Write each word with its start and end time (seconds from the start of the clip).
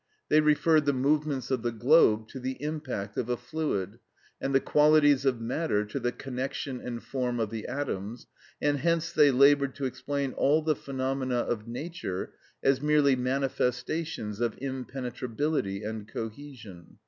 They 0.29 0.41
referred 0.41 0.85
the 0.85 0.93
movements 0.93 1.51
of 1.51 1.61
the 1.61 1.71
globe 1.71 2.27
to 2.29 2.39
the 2.39 2.59
impact 2.59 3.17
of 3.17 3.29
a 3.29 3.37
fluid, 3.37 3.99
and 4.41 4.51
the 4.55 4.59
qualities 4.59 5.25
of 5.25 5.39
matter 5.39 5.85
to 5.85 5.99
the 5.99 6.11
connection 6.11 6.81
and 6.81 7.03
form 7.03 7.39
of 7.39 7.51
the 7.51 7.67
atoms, 7.67 8.25
and 8.59 8.79
hence 8.79 9.11
they 9.11 9.29
laboured 9.29 9.75
to 9.75 9.85
explain 9.85 10.33
all 10.33 10.63
the 10.63 10.75
phenomena 10.75 11.35
of 11.37 11.67
nature 11.67 12.33
as 12.63 12.81
merely 12.81 13.15
manifestations 13.15 14.41
of 14.41 14.55
impenetrability 14.57 15.83
and 15.83 16.07
cohesion. 16.07 16.97